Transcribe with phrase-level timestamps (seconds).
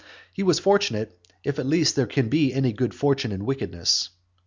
[0.33, 4.09] He was fortunate if at least there can be any good fortune in wickedness.